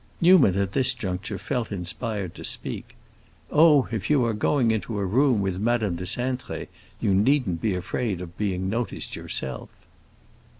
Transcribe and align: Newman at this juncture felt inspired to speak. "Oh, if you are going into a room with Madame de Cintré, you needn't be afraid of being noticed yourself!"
Newman 0.19 0.57
at 0.57 0.71
this 0.71 0.95
juncture 0.95 1.37
felt 1.37 1.71
inspired 1.71 2.33
to 2.33 2.43
speak. 2.43 2.95
"Oh, 3.51 3.87
if 3.91 4.09
you 4.09 4.25
are 4.25 4.33
going 4.33 4.71
into 4.71 4.97
a 4.97 5.05
room 5.05 5.41
with 5.43 5.59
Madame 5.59 5.95
de 5.95 6.05
Cintré, 6.05 6.69
you 6.99 7.13
needn't 7.13 7.61
be 7.61 7.75
afraid 7.75 8.19
of 8.19 8.35
being 8.35 8.67
noticed 8.67 9.15
yourself!" 9.15 9.69